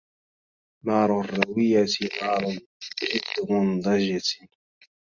[0.85, 1.83] نار الروية
[2.21, 2.43] نار
[2.99, 4.29] جد منضجة